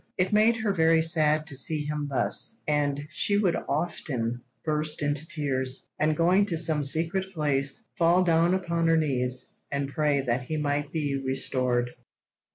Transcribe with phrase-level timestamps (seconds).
[0.17, 5.27] It made her very sad to see him thus, and she would often burst into
[5.27, 10.41] tears, and going to some secret place, fall down upon her knees, and pray that
[10.41, 11.91] he might be restored.